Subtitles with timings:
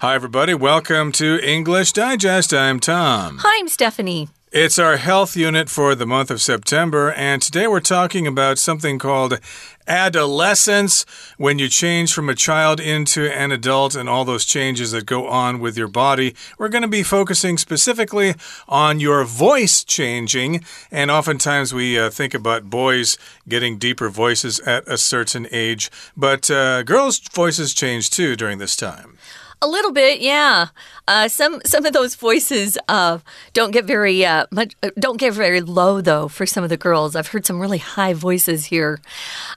[0.00, 0.54] Hi, everybody.
[0.54, 2.54] Welcome to English Digest.
[2.54, 3.38] I'm Tom.
[3.40, 4.28] Hi, I'm Stephanie.
[4.52, 9.00] It's our health unit for the month of September, and today we're talking about something
[9.00, 9.40] called
[9.88, 11.04] adolescence
[11.36, 15.26] when you change from a child into an adult and all those changes that go
[15.26, 16.36] on with your body.
[16.58, 18.36] We're going to be focusing specifically
[18.68, 23.18] on your voice changing, and oftentimes we uh, think about boys
[23.48, 28.76] getting deeper voices at a certain age, but uh, girls' voices change too during this
[28.76, 29.18] time.
[29.60, 30.68] A little bit, yeah.
[31.08, 33.18] Uh, some some of those voices uh,
[33.54, 36.76] don't get very uh, much uh, don't get very low though for some of the
[36.76, 37.16] girls.
[37.16, 39.00] I've heard some really high voices here,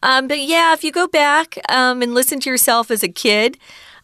[0.01, 3.57] um, but yeah, if you go back um, and listen to yourself as a kid.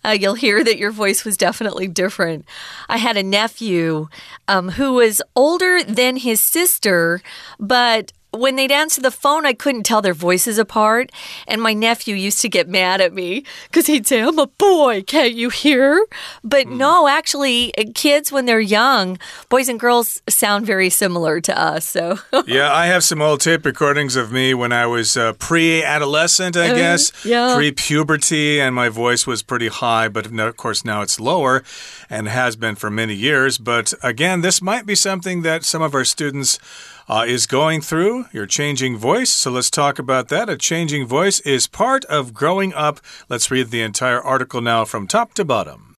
[0.05, 2.45] Uh, you'll hear that your voice was definitely different.
[2.87, 4.09] I had a nephew
[4.47, 7.19] um, who was older than his sister,
[7.59, 11.11] but when they'd answer the phone, I couldn't tell their voices apart.
[11.47, 15.03] And my nephew used to get mad at me because he'd say, I'm a boy,
[15.03, 16.05] can't you hear?
[16.43, 16.77] But mm.
[16.77, 19.17] no, actually, uh, kids, when they're young,
[19.49, 21.87] boys and girls sound very similar to us.
[21.87, 25.83] So, yeah, I have some old tape recordings of me when I was uh, pre
[25.83, 27.55] adolescent, I uh, guess, yeah.
[27.55, 31.63] pre puberty, and my voice was pretty high, but of course now it's lower
[32.09, 33.57] and has been for many years.
[33.57, 36.59] But again, this might be something that some of our students
[37.07, 39.31] uh, is going through, your changing voice.
[39.31, 40.49] So let's talk about that.
[40.49, 42.99] A changing voice is part of growing up.
[43.29, 45.95] Let's read the entire article now from top to bottom.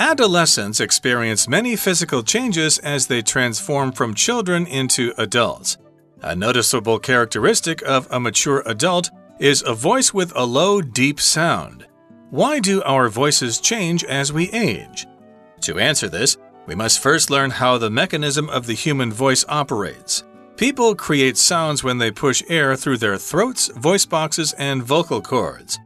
[0.00, 5.76] Adolescents experience many physical changes as they transform from children into adults.
[6.22, 11.86] A noticeable characteristic of a mature adult is a voice with a low, deep sound.
[12.30, 15.04] Why do our voices change as we age?
[15.62, 20.22] To answer this, we must first learn how the mechanism of the human voice operates.
[20.56, 25.80] People create sounds when they push air through their throats, voice boxes, and vocal cords.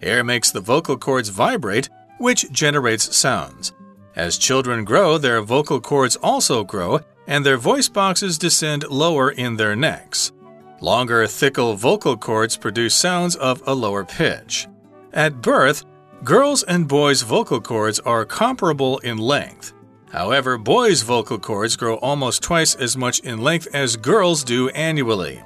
[0.00, 3.74] Air makes the vocal cords vibrate, which generates sounds.
[4.16, 9.56] As children grow, their vocal cords also grow, and their voice boxes descend lower in
[9.56, 10.32] their necks.
[10.80, 14.66] Longer, thicker vocal cords produce sounds of a lower pitch.
[15.12, 15.84] At birth,
[16.24, 19.74] girls' and boys' vocal cords are comparable in length.
[20.10, 25.42] However, boys' vocal cords grow almost twice as much in length as girls do annually.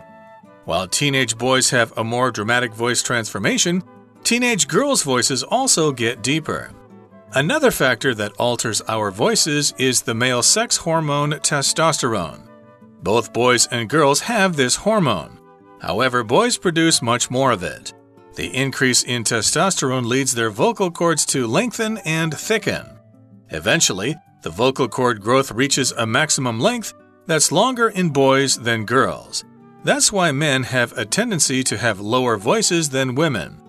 [0.65, 3.82] While teenage boys have a more dramatic voice transformation,
[4.25, 6.72] teenage girls' voices also get deeper.
[7.34, 12.48] Another factor that alters our voices is the male sex hormone testosterone.
[13.03, 15.38] Both boys and girls have this hormone.
[15.81, 17.93] However, boys produce much more of it.
[18.36, 22.84] The increase in testosterone leads their vocal cords to lengthen and thicken.
[23.48, 26.92] Eventually, the vocal cord growth reaches a maximum length
[27.26, 29.42] that's longer in boys than girls.
[29.84, 33.62] That's why men have a tendency to have lower voices than women.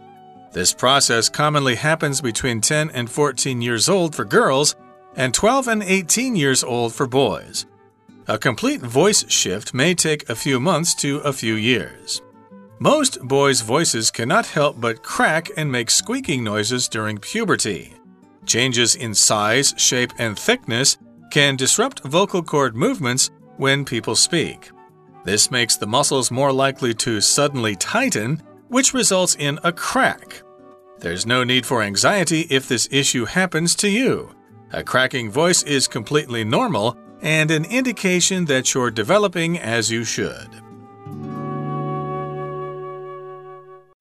[0.51, 4.75] This process commonly happens between 10 and 14 years old for girls
[5.16, 7.66] and 12 and 18 years old for boys.
[8.28, 12.22] A complete voice shift may take a few months to a few years.
[12.79, 17.93] Most boys' voices cannot help but crack and make squeaking noises during puberty.
[18.45, 20.97] Changes in size, shape, and thickness
[21.31, 24.69] can disrupt vocal cord movements when people speak.
[25.23, 30.43] This makes the muscles more likely to suddenly tighten, which results in a crack.
[30.99, 34.29] There's no need for anxiety if this issue happens to you.
[34.71, 40.66] A cracking voice is completely normal and an indication that you're developing as you should.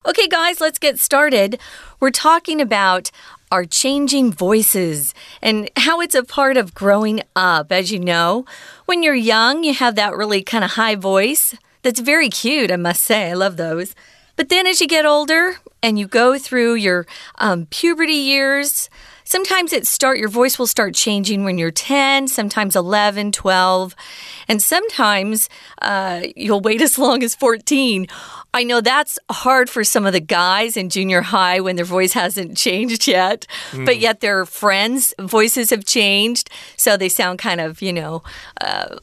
[0.07, 1.59] Okay, guys, let's get started.
[1.99, 3.11] We're talking about
[3.51, 7.73] our changing voices and how it's a part of growing up.
[7.73, 8.45] As you know,
[8.85, 12.77] when you're young, you have that really kind of high voice that's very cute, I
[12.77, 13.31] must say.
[13.31, 13.95] I love those.
[14.37, 17.05] But then as you get older and you go through your
[17.39, 18.89] um, puberty years,
[19.27, 23.93] Sometimes it start your voice will start changing when you're 10, sometimes 11, 12,
[24.47, 25.49] and sometimes
[25.81, 28.07] uh, you'll wait as long as 14.
[28.53, 32.13] I know that's hard for some of the guys in junior high when their voice
[32.13, 33.85] hasn't changed yet, mm.
[33.85, 38.23] but yet their friends' voices have changed, so they sound kind of, you know,
[38.61, 38.97] uh,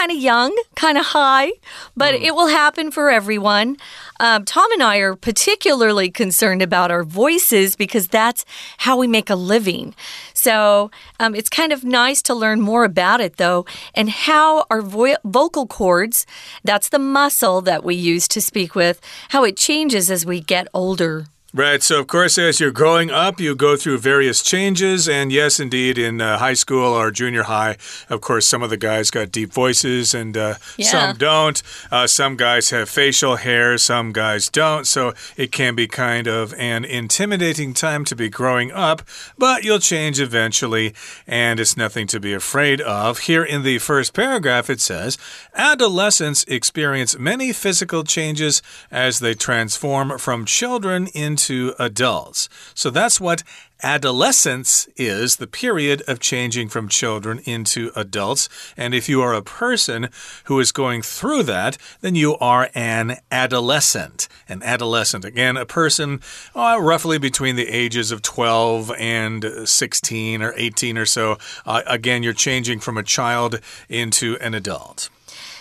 [0.00, 1.52] kind of young, kind of high,
[1.94, 2.22] but mm.
[2.22, 3.76] it will happen for everyone.
[4.18, 8.46] Um, Tom and I are particularly concerned about our voices because that's
[8.78, 9.94] how we make a living.
[10.32, 14.80] So um, it's kind of nice to learn more about it, though, and how our
[14.80, 16.24] vo vocal cords
[16.64, 19.00] that's the muscle that we use to speak with
[19.30, 21.26] how it changes as we get older.
[21.52, 21.82] Right.
[21.82, 25.08] So, of course, as you're growing up, you go through various changes.
[25.08, 27.76] And yes, indeed, in uh, high school or junior high,
[28.08, 30.86] of course, some of the guys got deep voices and uh, yeah.
[30.86, 31.60] some don't.
[31.90, 34.86] Uh, some guys have facial hair, some guys don't.
[34.86, 39.02] So it can be kind of an intimidating time to be growing up,
[39.36, 40.94] but you'll change eventually,
[41.26, 43.20] and it's nothing to be afraid of.
[43.20, 45.18] Here in the first paragraph, it says
[45.54, 48.62] Adolescents experience many physical changes
[48.92, 52.48] as they transform from children into into adults.
[52.74, 53.42] So that's what
[53.82, 58.46] adolescence is the period of changing from children into adults.
[58.76, 60.10] And if you are a person
[60.44, 64.28] who is going through that, then you are an adolescent.
[64.50, 66.20] An adolescent, again, a person
[66.54, 71.38] uh, roughly between the ages of 12 and 16 or 18 or so.
[71.64, 75.08] Uh, again, you're changing from a child into an adult.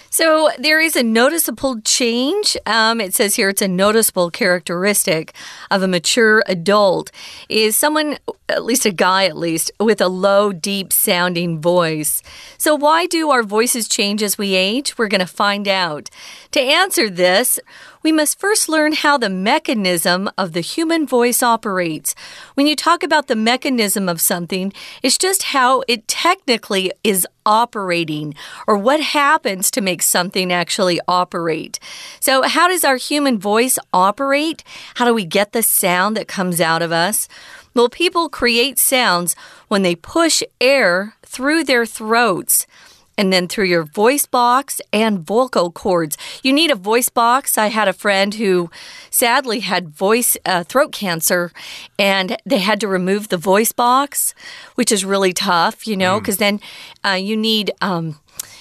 [0.10, 2.58] So there is a noticeable change.
[2.66, 5.34] Um, it says here it's a noticeable characteristic
[5.70, 7.12] of a mature adult
[7.48, 8.18] is someone,
[8.48, 12.24] at least a guy at least, with a low, deep sounding voice.
[12.58, 14.98] So why do our voices change as we age?
[14.98, 16.10] We're going to find out.
[16.52, 17.60] To answer this,
[18.04, 22.16] we must first learn how the mechanism of the human voice operates.
[22.54, 24.72] When you talk about the mechanism of something,
[25.04, 28.36] it's just how it technically is operating
[28.68, 31.80] or what happens to make something actually operate.
[32.20, 34.64] So, how does our human voice operate?
[34.96, 37.28] How do we get the sound that comes out of us?
[37.74, 39.36] Well, people create sounds
[39.68, 42.66] when they push air through their throats
[43.20, 46.18] and then through your voice box and vocal cords.
[46.42, 47.58] You need a voice box.
[47.58, 48.72] I had a friend who
[49.10, 51.52] sadly had voice uh, throat cancer
[52.00, 54.34] and they had to remove the voice box,
[54.76, 56.40] which is really tough, you know, because mm.
[56.40, 56.62] then
[57.04, 57.72] uh, you need.
[57.82, 58.16] Um,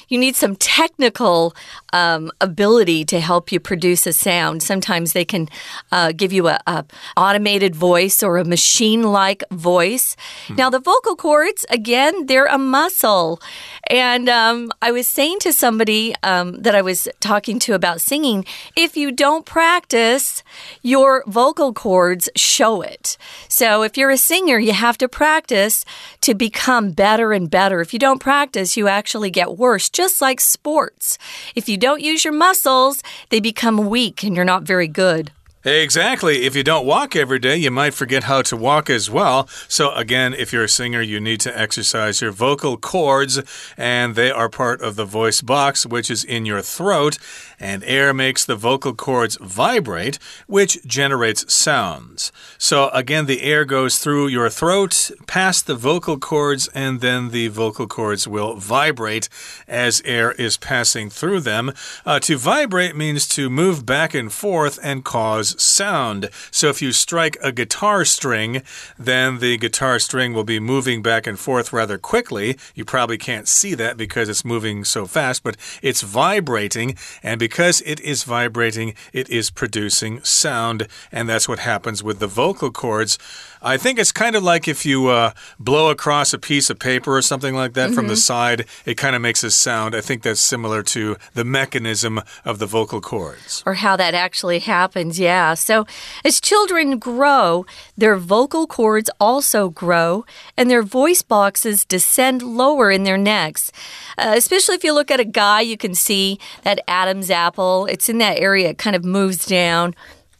[0.09, 1.55] you need some technical
[1.93, 4.63] um, ability to help you produce a sound.
[4.63, 5.49] Sometimes they can
[5.93, 6.85] uh, give you a, a,
[7.17, 10.17] automated voice or a machine-like voice.
[10.47, 10.55] Hmm.
[10.57, 13.41] Now the vocal cords, again, they're a muscle,
[13.89, 18.45] and um, I was saying to somebody um, that I was talking to about singing,
[18.77, 20.43] if you don't practice,
[20.83, 23.17] your vocal cords show it.
[23.49, 25.85] So if you're a singer, you have to practice
[26.21, 27.81] to become better and better.
[27.81, 31.19] If you don't practice, you actually get worse just like sports.
[31.55, 35.33] If you don't use your muscles, they become weak and you're not very good.
[35.65, 36.47] Exactly.
[36.47, 39.49] If you don't walk every day, you might forget how to walk as well.
[39.67, 43.41] So, again, if you're a singer, you need to exercise your vocal cords,
[43.77, 47.19] and they are part of the voice box, which is in your throat.
[47.61, 52.33] And air makes the vocal cords vibrate, which generates sounds.
[52.57, 57.49] So, again, the air goes through your throat, past the vocal cords, and then the
[57.49, 59.29] vocal cords will vibrate
[59.67, 61.73] as air is passing through them.
[62.07, 66.31] Uh, to vibrate means to move back and forth and cause sound.
[66.51, 68.63] So if you strike a guitar string,
[68.99, 72.57] then the guitar string will be moving back and forth rather quickly.
[72.75, 76.97] You probably can't see that because it's moving so fast, but it's vibrating.
[77.23, 80.87] And because it is vibrating, it is producing sound.
[81.11, 83.19] And that's what happens with the vocal cords.
[83.63, 87.17] I think it's kind of like if you uh, blow across a piece of paper
[87.17, 87.95] or something like that mm -hmm.
[87.95, 88.51] from the mm-hmm.
[88.51, 89.95] side, it kind of makes a sound.
[89.95, 93.63] I think that's similar to the mechanism of the vocal cords.
[93.67, 95.57] Or how that actually happens, yeah.
[95.57, 95.87] So
[96.25, 97.65] as children grow,
[97.99, 100.25] their vocal cords also grow
[100.57, 103.73] and their voice boxes descend lower in their necks.
[104.19, 108.09] Uh, especially if you look at a guy, you can see that Adam's apple, it's
[108.09, 109.95] in that area, it kind of moves down.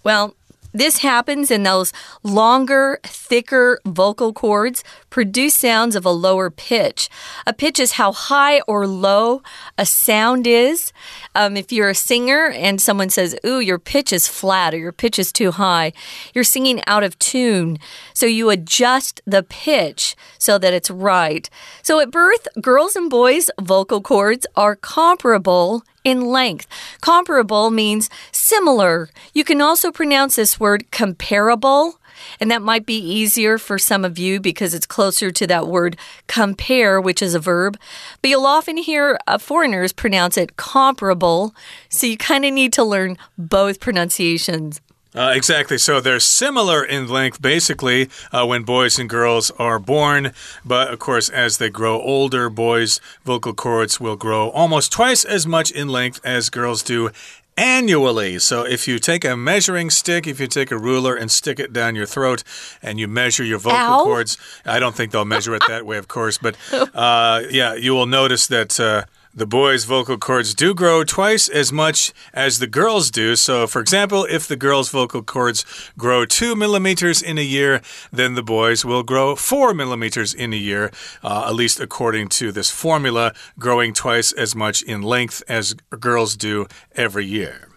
[0.05, 0.35] Well,
[0.73, 7.09] this happens in those longer, thicker vocal cords produce sounds of a lower pitch.
[7.47, 9.43] A pitch is how high or low
[9.77, 10.93] a sound is.
[11.35, 14.93] Um, if you're a singer and someone says, Ooh, your pitch is flat or your
[14.93, 15.93] pitch is too high,
[16.35, 17.79] you're singing out of tune.
[18.15, 21.49] So you adjust the pitch so that it's right.
[21.83, 26.67] So at birth, girls and boys' vocal cords are comparable in length.
[27.01, 29.11] Comparable means similar.
[29.35, 31.99] You can also pronounce this word comparable.
[32.41, 35.97] And that might be easier for some of you because it's closer to that word
[36.27, 37.79] compare, which is a verb.
[38.23, 41.55] But you'll often hear uh, foreigners pronounce it comparable.
[41.89, 44.81] So you kind of need to learn both pronunciations.
[45.15, 45.79] Uh, exactly.
[45.79, 50.33] So they're similar in length, basically, uh, when boys and girls are born.
[50.65, 55.47] But of course, as they grow older, boys' vocal cords will grow almost twice as
[55.47, 57.11] much in length as girls do
[57.59, 58.39] annually.
[58.39, 61.73] So if you take a measuring stick, if you take a ruler and stick it
[61.73, 62.45] down your throat
[62.83, 64.05] and you measure your vocal Ow.
[64.05, 66.57] cords, I don't think they'll measure it that way, of course, but
[66.95, 68.79] uh, yeah, you will notice that.
[68.79, 69.05] Uh,
[69.39, 73.37] the boys' vocal cords do grow twice as much as the girls' do.
[73.37, 75.65] So, for example, if the girls' vocal cords
[75.97, 77.81] grow two millimeters in a year,
[78.13, 80.91] then the boys will grow four millimeters in a year,
[81.23, 86.37] uh, at least according to this formula, growing twice as much in length as girls
[86.37, 86.67] do
[86.97, 87.69] every year.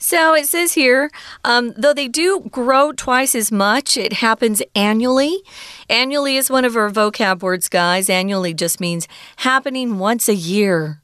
[0.00, 1.10] So it says here,
[1.44, 5.42] um, though they do grow twice as much, it happens annually.
[5.90, 8.08] Annually is one of our vocab words, guys.
[8.08, 11.00] Annually just means happening once a year.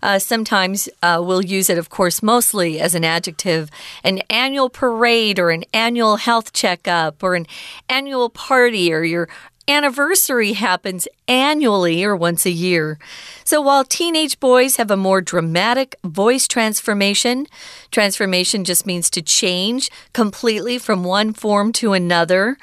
[0.00, 3.68] Uh, sometimes uh, we'll use it, of course, mostly as an adjective.
[4.04, 7.46] An annual parade or an annual health checkup or an
[7.88, 9.28] annual party or your
[9.68, 12.98] anniversary happens annually or once a year.
[13.44, 17.46] So while teenage boys have a more dramatic voice transformation,
[17.90, 22.56] transformation just means to change completely from one form to another.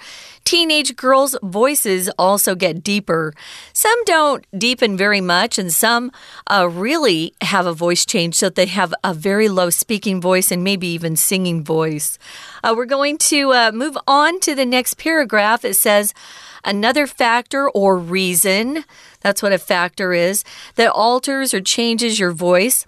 [0.45, 3.33] Teenage girls' voices also get deeper.
[3.71, 6.11] Some don't deepen very much, and some
[6.47, 10.63] uh, really have a voice change so they have a very low speaking voice and
[10.63, 12.17] maybe even singing voice.
[12.63, 15.63] Uh, we're going to uh, move on to the next paragraph.
[15.63, 16.13] It says,
[16.65, 18.85] Another factor or reason,
[19.19, 20.45] that's what a factor is,
[20.75, 22.85] that alters or changes your voice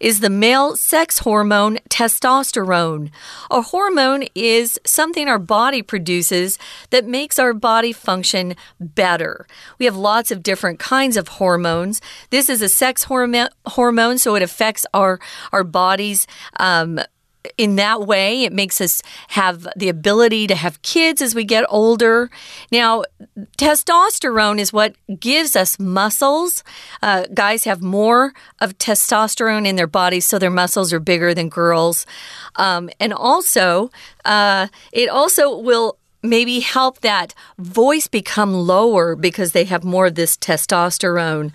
[0.00, 3.10] is the male sex hormone testosterone.
[3.50, 6.58] A hormone is something our body produces
[6.90, 9.46] that makes our body function better.
[9.78, 12.00] We have lots of different kinds of hormones.
[12.30, 15.20] This is a sex hormone, hormone so it affects our
[15.52, 16.26] our body's
[16.58, 17.00] um,
[17.56, 21.64] in that way, it makes us have the ability to have kids as we get
[21.68, 22.30] older.
[22.70, 23.04] Now,
[23.56, 26.64] testosterone is what gives us muscles.
[27.02, 31.48] Uh, guys have more of testosterone in their bodies, so their muscles are bigger than
[31.48, 32.06] girls.
[32.56, 33.90] Um, and also,
[34.24, 40.14] uh, it also will maybe help that voice become lower because they have more of
[40.14, 41.52] this testosterone.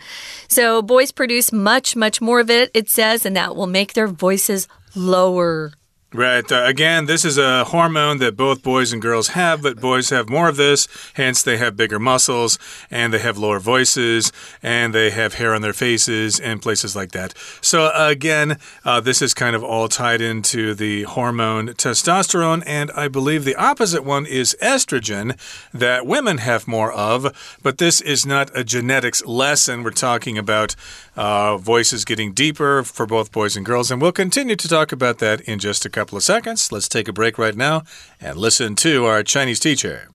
[0.48, 4.08] So, boys produce much, much more of it, it says, and that will make their
[4.08, 5.74] voices lower.
[6.16, 6.50] Right.
[6.52, 10.30] Uh, again, this is a hormone that both boys and girls have, but boys have
[10.30, 12.60] more of this, hence, they have bigger muscles
[12.92, 17.14] and they have lower voices and they have hair on their faces and places like
[17.14, 17.34] that.
[17.62, 22.92] So, uh, again, uh, this is kind of all tied into the hormone testosterone, and
[22.92, 25.36] I believe the opposite one is estrogen
[25.74, 29.82] that women have more of, but this is not a genetics lesson.
[29.82, 30.76] We're talking about
[31.16, 35.20] uh, voices getting deeper for both boys and girls, and we'll continue to talk about
[35.20, 36.72] that in just a couple of seconds.
[36.72, 37.84] Let's take a break right now
[38.20, 40.08] and listen to our Chinese teacher.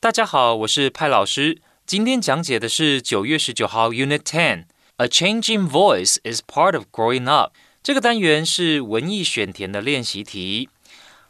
[0.00, 1.60] 大家好，我是派老师。
[1.86, 4.64] 今天讲解的是九月十九号 Unit Ten。
[4.96, 7.52] A change in voice is part of growing up。
[7.82, 10.68] 这个单元是文意选填的练习题。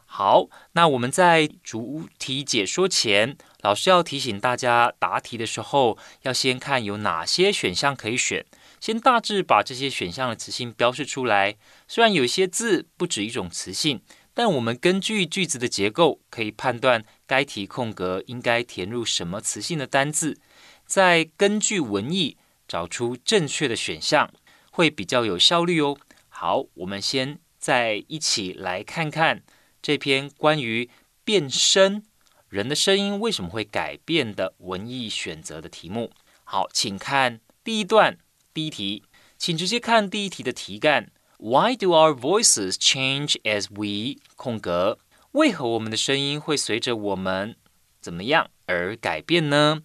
[0.04, 8.44] 好，那我们在主题解说前，老师要提醒大家，答题的时候要先看有哪些选项可以选。
[8.82, 11.56] 先大致把这些选项的词性标示出来。
[11.86, 14.02] 虽然有些字不止一种词性，
[14.34, 20.36] 但我们根据句子的结构，可以判断该题空格应该填入什么词性的单字，
[20.84, 22.36] 再根据文意
[22.66, 24.28] 找出正确的选项，
[24.72, 25.96] 会比较有效率哦。
[26.28, 29.44] 好，我们先再一起来看看
[29.80, 30.90] 这篇关于
[31.22, 32.02] 变声
[32.48, 36.10] 人的声音为什么会改变的文意选择的题目。
[36.42, 38.18] 好，请看第一段。
[38.54, 39.02] 第一题，
[39.38, 41.10] 请直接看第一题的题干。
[41.38, 44.98] Why do our voices change as we 空格？
[45.32, 47.56] 为何我们的声音会随着我们
[48.00, 49.82] 怎么样而改变呢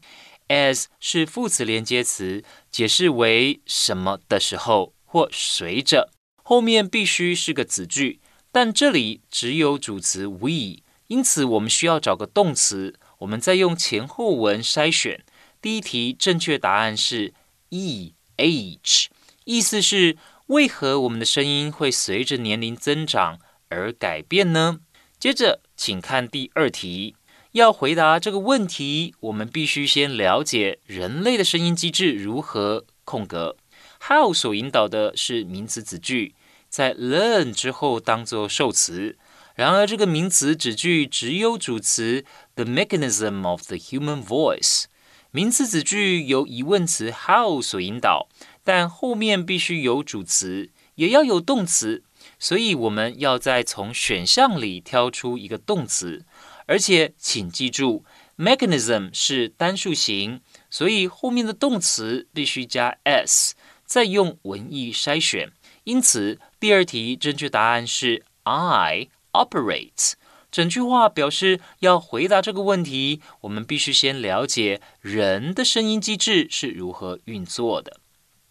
[0.49, 6.11] ？as 是副词连接词，解释为什么的时候或随着，
[6.43, 8.19] 后面必须是个子句，
[8.51, 12.99] 但这里只有主词 we，因此我们需要找个动词。
[13.19, 15.23] 我们再用前后文筛选。
[15.61, 17.33] 第一题正确答案是
[17.69, 18.13] e。
[18.37, 19.07] age，
[19.45, 20.17] 意思是
[20.47, 23.39] 为何我们的声音会随着年龄增长
[23.69, 24.79] 而改变呢？
[25.19, 27.15] 接着，请看第二题。
[27.53, 32.85] 要回答这个问题，我们必须先了解人类的声音机制如何。
[33.03, 33.55] 空格
[34.01, 36.35] ，how 所引导的是名词子句，
[36.69, 39.17] 在 learn 之后当做受词。
[39.55, 42.25] 然而，这个名词子句只有主词
[42.55, 44.83] the mechanism of the human voice。
[45.31, 48.27] 名词子句由疑问词 how 所引导，
[48.63, 52.03] 但后面必须有主词，也要有动词，
[52.39, 56.25] 所以我们要再从选项里挑出一个动词。
[56.65, 58.03] 而且请记住
[58.37, 63.55] ，mechanism 是单数形，所以后面的动词必须加 s，
[63.85, 65.51] 再用文意筛选。
[65.83, 70.13] 因此，第二题正确答案是 I operate。
[70.57, 77.99] 整句话表示，要回答这个问题，我们必须先了解人的声音机制是如何运作的。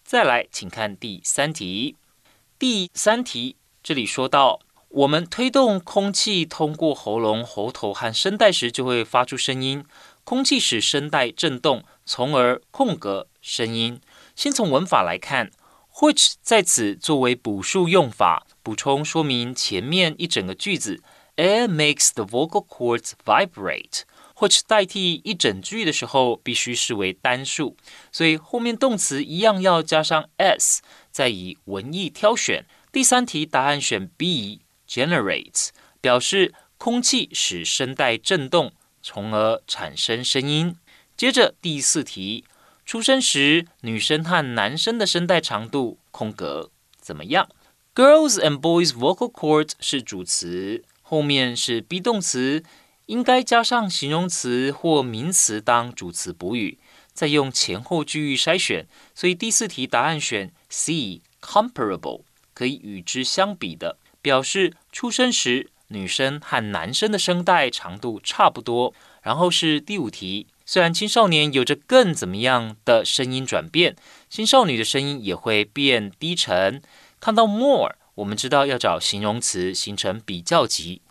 [0.04, 1.96] 再来，请看第三题。
[2.60, 4.60] 第三题这里说到，
[4.90, 9.84] 我们推动空气通过喉咙、喉头和声带时，就会发出声音。
[10.22, 14.00] 空气使声带振动，从而空格声音。
[14.36, 15.50] 先从文法来看
[15.96, 21.02] ，which 在此作为补述用法，补充说明前面一整个句子。
[21.36, 24.02] Air makes the vocal cords vibrate。
[24.38, 27.74] 或者代替一整句的时候，必须视为单数，
[28.12, 32.66] 所以后面动词一样要加上 s，再以文意挑选。
[32.92, 35.70] 第三题答案选 B，generates，
[36.02, 40.76] 表示空气使声带振动，从而产生声音。
[41.16, 42.44] 接着第四题，
[42.84, 47.48] 出生时女生和男生的声带长度空格怎么样
[47.94, 52.64] ？Girls and boys vocal cords 是主词，后面是 be 动词。
[53.06, 56.76] 应该加上形容词或名词当主词补语，
[57.12, 58.88] 再用前后句意筛选。
[59.14, 62.22] 所以第四题答案选 C，comparable，
[62.52, 68.92] 可以与之相比的，表示出生时女生和男生的声带长度差不多。
[69.22, 73.94] 然后是第五题，虽然青少年有着更怎么样的声音转变，
[74.28, 76.82] 青少年的声音也会变低沉。
[77.20, 81.02] 看到 more，我们知道要找形容词形成比较级。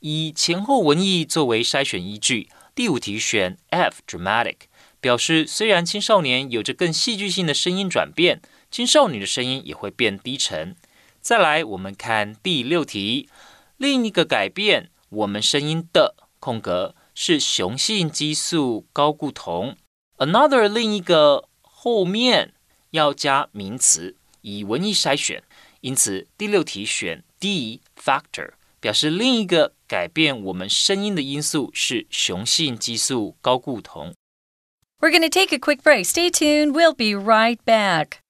[0.00, 4.56] 以前后文意作为筛选依据，第五题选 F，dramatic，
[5.00, 10.76] 表示虽然青少年有着更戏剧性的声音转变，青少年的声音也会变低沉。
[11.20, 13.28] 再来，我们看第六题，
[13.76, 19.76] 另一个改变我们声音的空格是雄性激素睾固酮
[20.18, 22.52] ，another 另一个后面
[22.90, 25.42] 要加名词，以文意筛选，
[25.84, 34.14] 因此，第六题选 D factor 表示另一个改变我们声音的因素是雄性激素睾固酮。
[34.98, 36.06] We're going to take a quick break.
[36.06, 36.72] Stay tuned.
[36.72, 38.23] We'll be right back.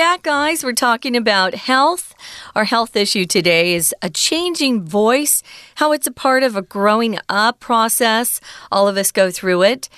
[0.00, 0.64] Back, guys.
[0.64, 2.14] We're talking about health.
[2.54, 5.42] Our health issue today is a changing voice,
[5.74, 8.40] how it's a part of a growing up process.
[8.72, 9.90] All of us go through it.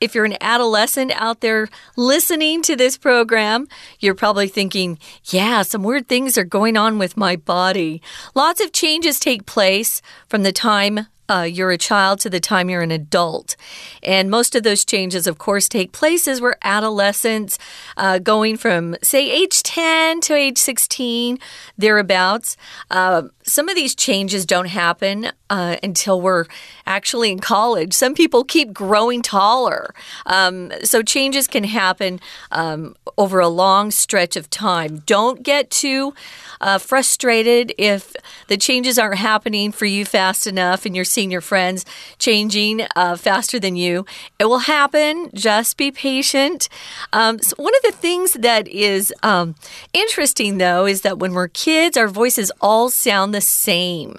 [0.00, 3.66] If you're an adolescent out there listening to this program,
[3.98, 8.00] you're probably thinking, yeah, some weird things are going on with my body.
[8.36, 12.68] Lots of changes take place from the time uh, you're a child to the time
[12.68, 13.56] you're an adult.
[14.02, 17.58] And most of those changes, of course, take place as we're adolescents,
[17.96, 21.38] uh, going from, say, age 10 to age 16,
[21.78, 22.56] thereabouts.
[22.90, 26.46] Uh, some of these changes don't happen uh, until we're
[26.86, 27.92] actually in college.
[27.92, 29.92] Some people keep growing taller.
[30.26, 32.20] Um, so changes can happen
[32.52, 35.02] um, over a long stretch of time.
[35.06, 36.14] Don't get too
[36.60, 38.14] uh, frustrated if
[38.48, 41.84] the changes aren't happening for you fast enough and you're seeing your friends
[42.18, 44.06] changing uh, faster than you.
[44.38, 45.30] It will happen.
[45.34, 46.68] Just be patient.
[47.12, 49.54] Um, so one of the things that is um,
[49.92, 54.16] interesting, though, is that when we're kids, our voices all sound the same.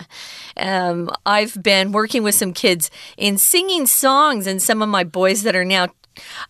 [0.57, 5.43] Um, I've been working with some kids in singing songs, and some of my boys
[5.43, 5.87] that are now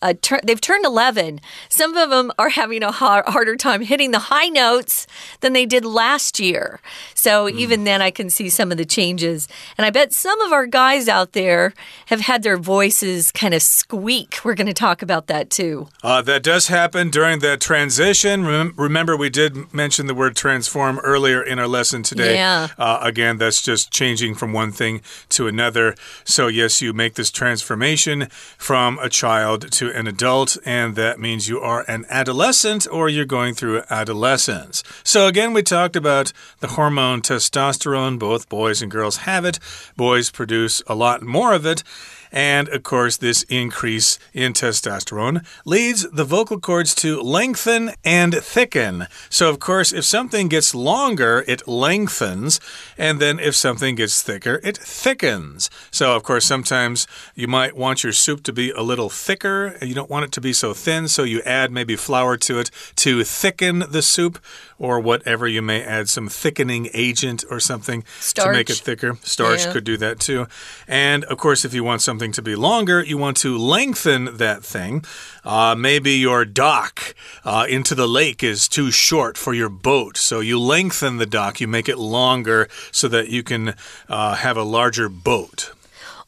[0.01, 1.41] uh, they've turned 11.
[1.69, 5.07] Some of them are having a hard, harder time hitting the high notes
[5.41, 6.79] than they did last year.
[7.13, 7.55] So mm.
[7.55, 9.47] even then, I can see some of the changes.
[9.77, 11.73] And I bet some of our guys out there
[12.07, 14.39] have had their voices kind of squeak.
[14.43, 15.87] We're going to talk about that too.
[16.03, 18.45] Uh, that does happen during the transition.
[18.45, 22.35] Rem remember, we did mention the word transform earlier in our lesson today.
[22.35, 22.69] Yeah.
[22.77, 25.95] Uh, again, that's just changing from one thing to another.
[26.23, 31.19] So, yes, you make this transformation from a child child to an adult, and that
[31.19, 34.83] means you are an adolescent or you're going through adolescence.
[35.03, 38.17] So, again, we talked about the hormone testosterone.
[38.17, 39.59] Both boys and girls have it,
[39.97, 41.83] boys produce a lot more of it.
[42.31, 49.07] And of course, this increase in testosterone leads the vocal cords to lengthen and thicken.
[49.29, 52.59] So, of course, if something gets longer, it lengthens.
[52.97, 55.69] And then if something gets thicker, it thickens.
[55.91, 59.77] So, of course, sometimes you might want your soup to be a little thicker.
[59.81, 61.07] You don't want it to be so thin.
[61.07, 64.39] So, you add maybe flour to it to thicken the soup
[64.81, 65.47] or whatever.
[65.47, 68.47] You may add some thickening agent or something Starch.
[68.47, 69.15] to make it thicker.
[69.21, 69.73] Starch yeah.
[69.73, 70.47] could do that too.
[70.87, 74.63] And of course, if you want something to be longer, you want to lengthen that
[74.63, 75.05] thing.
[75.45, 77.13] Uh, maybe your dock
[77.45, 81.61] uh, into the lake is too short for your boat, so you lengthen the dock,
[81.61, 83.75] you make it longer so that you can
[84.09, 85.73] uh, have a larger boat.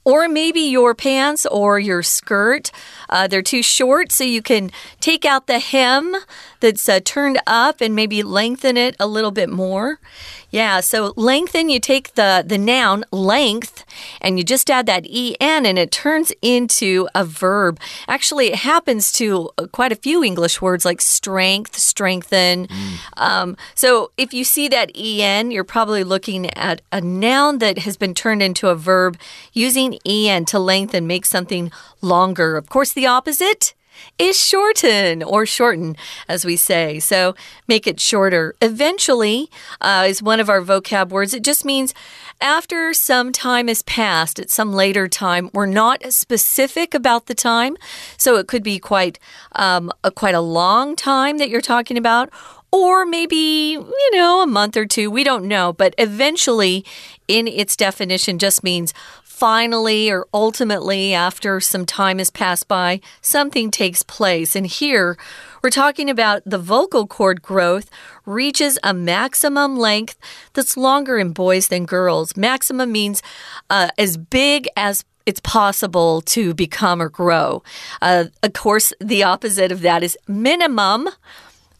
[0.06, 2.72] Or maybe your pants or your skirt,
[3.10, 6.13] uh, they're too short, so you can take out the hem
[6.63, 9.99] that's uh, turned up and maybe lengthen it a little bit more.
[10.49, 13.84] Yeah, so lengthen, you take the, the noun length
[14.21, 17.80] and you just add that en and it turns into a verb.
[18.08, 22.67] Actually, it happens to uh, quite a few English words like strength, strengthen.
[22.67, 22.97] Mm.
[23.17, 27.97] Um, so if you see that en, you're probably looking at a noun that has
[27.97, 29.17] been turned into a verb
[29.52, 31.71] using en to lengthen, make something
[32.02, 32.56] longer.
[32.56, 33.73] Of course, the opposite
[34.18, 35.96] is shorten or shorten,
[36.28, 37.00] as we say.
[37.00, 37.36] So
[37.68, 38.56] make it shorter.
[38.62, 39.50] Eventually
[39.82, 41.34] uh, is one of our vocab words.
[41.34, 41.94] It just means
[42.42, 45.50] after some time has passed, at some later time.
[45.54, 47.78] We're not specific about the time,
[48.18, 49.20] so it could be quite
[49.54, 52.30] um, a, quite a long time that you're talking about.
[52.72, 55.12] Or maybe, you know, a month or two.
[55.12, 55.74] We don't know.
[55.74, 56.84] But eventually,
[57.28, 58.96] in its definition, just means
[59.34, 64.56] finally or ultimately, after some time has passed by, something takes place.
[64.56, 65.17] And here,
[65.63, 67.89] we're talking about the vocal cord growth
[68.28, 70.19] reaches a maximum length
[70.54, 72.38] that's longer in boys than girls.
[72.38, 73.24] Maximum means
[73.72, 77.63] uh, as big as it's possible to become or grow.
[78.02, 81.10] Uh, of course, the opposite of that is minimum.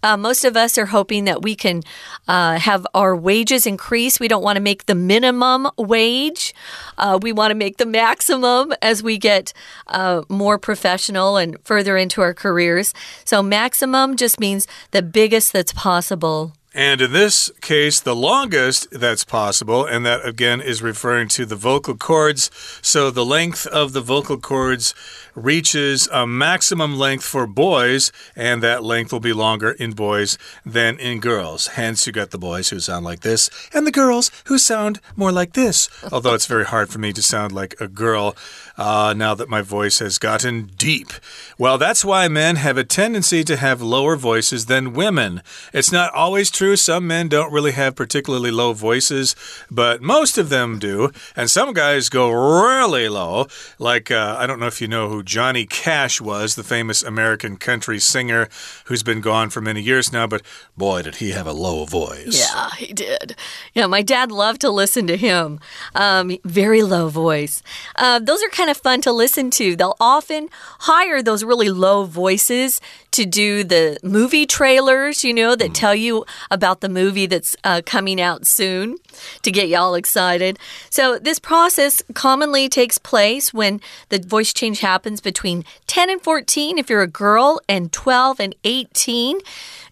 [0.03, 1.81] Uh, most of us are hoping that we can
[2.27, 4.19] uh, have our wages increase.
[4.19, 6.53] We don't want to make the minimum wage.
[6.97, 9.53] Uh, we want to make the maximum as we get
[9.87, 12.93] uh, more professional and further into our careers.
[13.23, 16.53] So, maximum just means the biggest that's possible.
[16.73, 21.55] And in this case, the longest that's possible, and that again is referring to the
[21.55, 22.49] vocal cords.
[22.81, 24.95] So the length of the vocal cords
[25.36, 30.97] reaches a maximum length for boys, and that length will be longer in boys than
[30.97, 31.67] in girls.
[31.67, 35.31] Hence, you got the boys who sound like this, and the girls who sound more
[35.31, 35.89] like this.
[36.12, 38.36] Although it's very hard for me to sound like a girl
[38.77, 41.13] uh, now that my voice has gotten deep.
[41.57, 45.43] Well, that's why men have a tendency to have lower voices than women.
[45.71, 46.62] It's not always true.
[46.76, 49.36] Some men don't really have particularly low voices,
[49.69, 51.12] but most of them do.
[51.36, 53.47] And some guys go really low.
[53.80, 57.58] Like, uh, I don't know if you know who Johnny Cash was, the famous American
[57.58, 58.49] country singer
[58.86, 60.41] who's been gone for many years now, but
[60.78, 62.39] boy, did he have a low voice.
[62.39, 63.36] Yeah, he did.
[63.73, 65.60] Yeah, my dad loved to listen to him.
[65.95, 67.62] Um, very low voice.
[67.95, 69.76] Uh, those are kind of fun to listen to.
[69.76, 70.49] They'll often
[70.80, 75.73] hire those really low voices to do the movie trailers, you know, that mm.
[75.73, 78.97] tell you about the movie that's uh, coming out soon
[79.41, 80.59] to get y'all excited.
[80.89, 86.77] So, this process commonly takes place when the voice change happens between 10 and 14
[86.77, 89.39] if you're a girl, and 12 and 18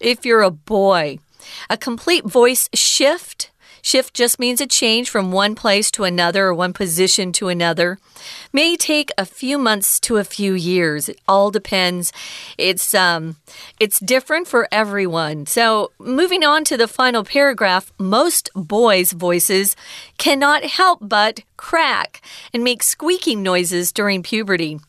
[0.00, 1.18] if you're a boy.
[1.68, 3.50] A complete voice shift
[3.84, 7.98] Shift just means a change from one place to another or one position to another.
[8.52, 11.08] May take a few months to a few years.
[11.08, 12.12] It all depends.
[12.58, 13.36] It's um
[13.80, 15.46] it's different for everyone.
[15.46, 19.76] So, moving on to the final paragraph, most boys' voices
[20.18, 22.20] cannot help but crack,
[22.52, 24.80] and make squeaking noises during puberty.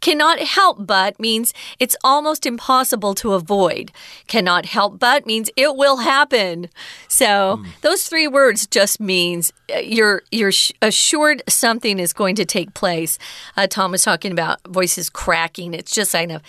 [0.00, 3.92] Cannot help but means it's almost impossible to avoid.
[4.28, 6.70] Cannot help but means it will happen.
[7.06, 7.66] So mm.
[7.82, 13.11] those three words just means uh, you're you're assured something is going to take place.
[13.56, 15.74] Uh, Tom was talking about voices cracking.
[15.74, 16.42] It's just kind of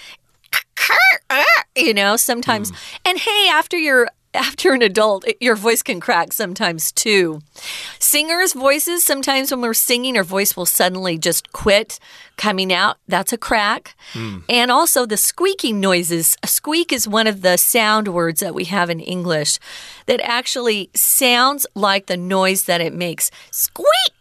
[1.76, 2.78] you know sometimes mm.
[3.06, 7.42] and hey after you're after an adult, your voice can crack sometimes too.
[8.00, 12.00] Singers' voices, sometimes when we're singing, our voice will suddenly just quit
[12.36, 12.98] coming out.
[13.08, 13.96] That's a crack.
[14.14, 14.44] Mm.
[14.50, 16.36] And also the squeaking noises.
[16.42, 19.60] A squeak is one of the sound words that we have in English
[20.08, 23.30] that actually sounds like the noise that it makes.
[23.52, 24.13] Squeak!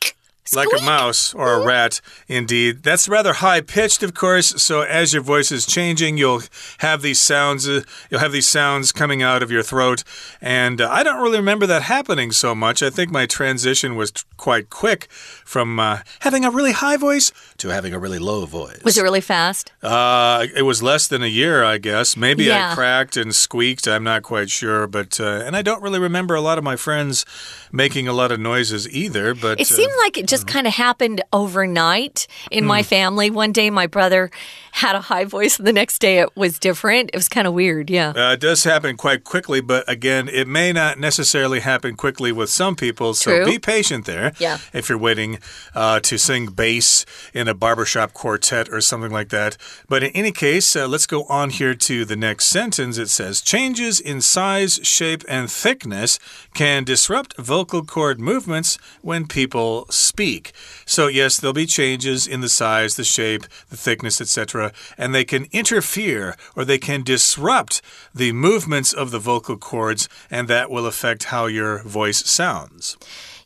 [0.57, 2.83] Like a mouse or a rat, indeed.
[2.83, 4.63] That's rather high pitched, of course.
[4.63, 6.43] So as your voice is changing, you'll
[6.79, 7.69] have these sounds.
[7.69, 10.05] Uh, you'll have these sounds coming out of your throat,
[10.41, 12.83] and uh, I don't really remember that happening so much.
[12.83, 15.11] I think my transition was quite quick
[15.45, 18.83] from uh, having a really high voice to having a really low voice.
[18.85, 19.73] Was it really fast?
[19.83, 22.17] Uh, it was less than a year, I guess.
[22.17, 22.73] Maybe yeah.
[22.73, 23.87] I cracked and squeaked.
[23.87, 26.77] I'm not quite sure, but uh, and I don't really remember a lot of my
[26.77, 27.25] friends
[27.71, 29.35] making a lot of noises either.
[29.35, 32.69] But it seemed like it just just kind of happened overnight in mm.
[32.69, 32.87] my hmm.
[32.87, 33.31] family.
[33.31, 34.31] One day my brother
[34.73, 37.11] had a high voice, and the next day it was different.
[37.13, 38.13] It was kind of weird, yeah.
[38.17, 42.49] Uh, it does happen quite quickly, but again, it may not necessarily happen quickly with
[42.51, 43.45] some people, so True.
[43.45, 44.33] be patient there.
[44.39, 44.59] Yeah.
[44.73, 45.39] If you're waiting
[45.75, 49.57] uh, to sing bass in a barbershop quartet or something like that.
[49.89, 52.97] But in any case, uh, let's go on here to the next sentence.
[52.99, 56.19] It says changes in size, shape, and thickness
[56.55, 60.53] can disrupt vocal cord movements when people speak speak.
[60.87, 65.25] So, yes, there'll be changes in the size, the shape, the thickness, etc., and they
[65.25, 67.83] can interfere or they can disrupt
[68.15, 72.97] the movements of the vocal cords, and that will affect how your voice sounds.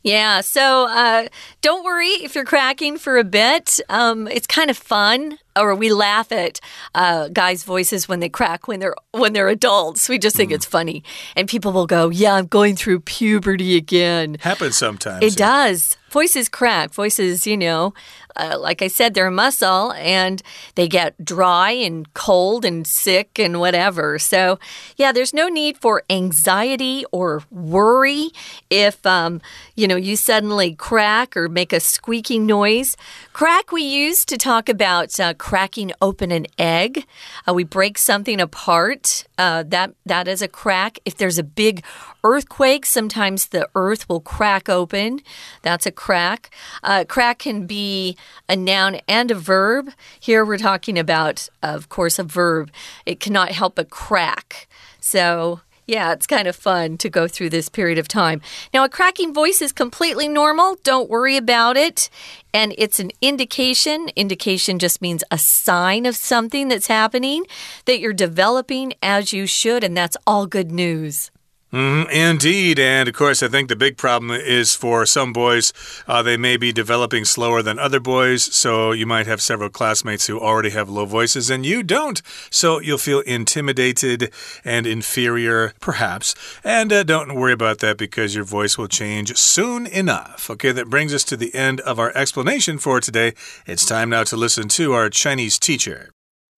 [0.03, 1.27] Yeah, so uh,
[1.61, 3.79] don't worry if you're cracking for a bit.
[3.89, 6.59] Um, it's kind of fun or we laugh at
[6.95, 10.07] uh, guys' voices when they crack when they're when they're adults.
[10.07, 10.55] We just think mm.
[10.55, 11.03] it's funny,
[11.35, 15.23] and people will go, "Yeah, I'm going through puberty again." Happens sometimes.
[15.23, 15.67] It yeah.
[15.67, 15.97] does.
[16.09, 16.93] Voices crack.
[16.93, 17.93] Voices, you know,
[18.37, 20.41] uh, like I said, they're a muscle and
[20.75, 24.19] they get dry and cold and sick and whatever.
[24.19, 24.59] So,
[24.95, 28.29] yeah, there's no need for anxiety or worry
[28.69, 29.41] if, um,
[29.75, 32.95] you know, you suddenly crack or make a squeaking noise.
[33.33, 37.05] Crack we use to talk about uh, cracking open an egg.
[37.47, 39.25] Uh, we break something apart.
[39.37, 40.99] Uh, that that is a crack.
[41.05, 41.83] If there's a big
[42.27, 45.21] earthquake, sometimes the earth will crack open.
[45.61, 46.49] That's a crack.
[46.83, 48.17] Uh, crack can be
[48.49, 49.91] a noun and a verb.
[50.19, 52.69] Here we're talking about, of course, a verb.
[53.05, 54.67] It cannot help but crack.
[54.99, 58.41] So yeah, it's kind of fun to go through this period of time.
[58.73, 60.75] Now, a cracking voice is completely normal.
[60.83, 62.09] Don't worry about it.
[62.53, 64.09] And it's an indication.
[64.17, 67.45] Indication just means a sign of something that's happening
[67.85, 69.81] that you're developing as you should.
[69.81, 71.31] And that's all good news.
[71.72, 72.78] Mm, indeed.
[72.78, 75.72] And of course, I think the big problem is for some boys,
[76.06, 78.42] uh, they may be developing slower than other boys.
[78.54, 82.20] So you might have several classmates who already have low voices and you don't.
[82.50, 84.30] So you'll feel intimidated
[84.66, 86.34] and inferior, perhaps.
[86.62, 90.50] And uh, don't worry about that because your voice will change soon enough.
[90.50, 93.32] Okay, that brings us to the end of our explanation for today.
[93.66, 96.10] It's time now to listen to our Chinese teacher.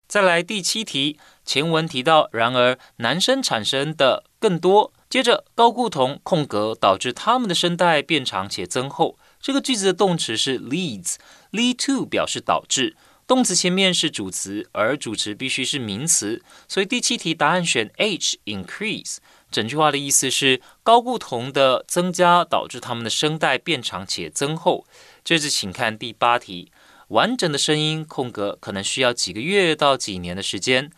[0.07, 4.93] 再来第七题，前文提到，然而男生产生的更多。
[5.10, 9.18] 接着，高固酮空格导致它们的声带变长且增厚。
[9.42, 12.96] 这个句子的动词是 leads，lead to 表示导致，
[13.26, 16.44] 动词前面是主词，而主词必须是名词。
[16.68, 19.18] 所以第七题答案选 H，increase。
[19.50, 24.86] 整句话的意思是高固酮的增加导致它们的声带变长且增厚。
[25.24, 26.72] 接着，请看第八题，
[27.08, 30.92] 完整的声音空格可能需要几个月到几年的时间。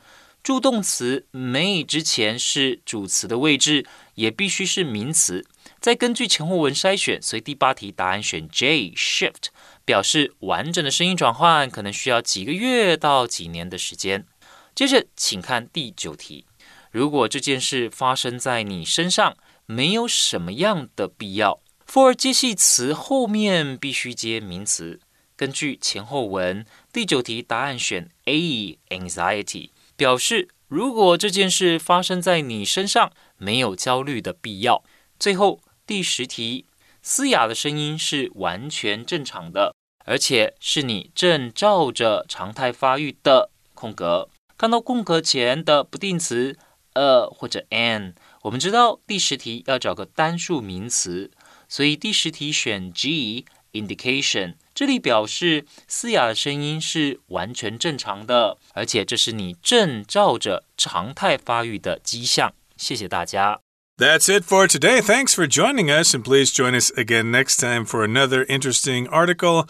[0.43, 5.45] 助动词 may 之前是主词的位置，也必须是名词。
[5.79, 9.49] 再根据前后文筛选，所以第八题答案选 J，shift
[9.85, 14.25] 表示完整的声音转换可能需要几个月到几年的时间。
[14.73, 16.45] 接着，请看第九题：
[16.89, 21.59] 如果这件事发生在你身上，没有什么样的必要。
[21.87, 24.99] for 接系词后面必须接名词。
[25.35, 29.69] 根据前后文，第九题答案选 A，anxiety。
[30.01, 34.83] 表示，如果这件事发生在你身上，没有焦虑的必要。
[35.19, 36.65] 最后第十题，
[37.03, 44.27] 嘶哑的声音是完全正常的，而且是你正照着常态发育的空格。
[44.57, 46.57] 看到空格前的不定词
[46.93, 51.29] a 或者 an，我们知道第十题要找个单数名词，
[51.69, 54.55] 所以第十题选 G indication。
[54.80, 62.52] 这里表示嘶哑的声音是完全正常的，而且这是你正照着常态发育的迹象。
[62.76, 63.60] 谢谢大家。
[63.98, 65.00] That's it for today.
[65.00, 69.66] Thanks for joining us, and please join us again next time for another interesting article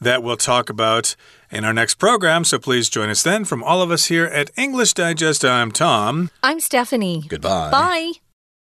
[0.00, 1.16] that we'll talk about
[1.50, 2.44] in our next program.
[2.44, 3.44] So please join us then.
[3.44, 6.30] From all of us here at English Digest, I'm Tom.
[6.40, 7.24] I'm Stephanie.
[7.28, 7.70] Goodbye.
[7.72, 8.12] Bye.